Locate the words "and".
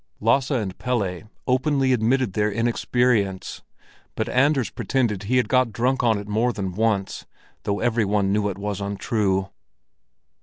0.49-0.75